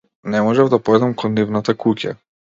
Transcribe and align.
Не 0.35 0.39
можев 0.45 0.69
да 0.73 0.79
појдам 0.87 1.13
кон 1.23 1.37
нивната 1.39 1.77
куќа. 1.85 2.15